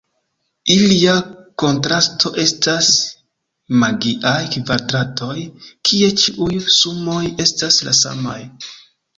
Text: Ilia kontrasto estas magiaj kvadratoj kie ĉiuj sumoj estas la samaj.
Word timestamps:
Ilia 0.75 1.11
kontrasto 1.63 2.31
estas 2.45 2.89
magiaj 3.83 4.33
kvadratoj 4.55 5.37
kie 5.91 6.11
ĉiuj 6.23 6.51
sumoj 6.81 7.23
estas 7.47 7.79
la 7.91 7.95
samaj. 8.01 8.41